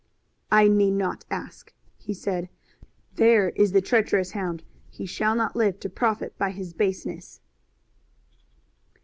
[0.51, 2.49] "I need not ask," he said.
[3.17, 4.63] "There is the treacherous hound.
[4.89, 7.39] He shall not live to profit by his baseness."